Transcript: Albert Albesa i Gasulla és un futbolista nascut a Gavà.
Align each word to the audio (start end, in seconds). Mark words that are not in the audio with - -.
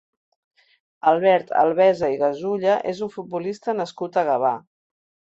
Albert 1.11 1.53
Albesa 1.63 2.09
i 2.13 2.17
Gasulla 2.21 2.79
és 2.93 3.03
un 3.09 3.13
futbolista 3.17 3.77
nascut 3.81 4.19
a 4.23 4.25
Gavà. 4.31 4.55